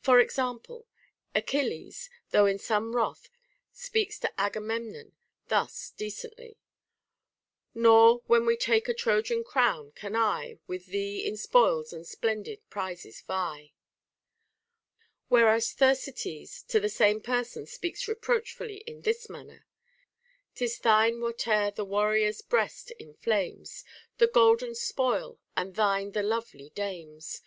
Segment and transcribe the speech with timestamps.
[0.00, 0.88] For example,
[1.32, 3.30] Achilles, though in some wrath,
[3.72, 5.12] speaks to Agamemnon
[5.46, 6.56] thus de cently:
[7.72, 12.68] Nor, when we take a Trojan town, can I With thee in spoils and splendid
[12.68, 13.72] prizes vie;
[14.48, 19.66] * whereas Thersites to the same person speaks reproachfully in this manner:—
[20.56, 23.84] 'Tis thine wliate'er the warrior's breast inflames,
[24.18, 27.40] The golden spoil, and thine the lovely dames.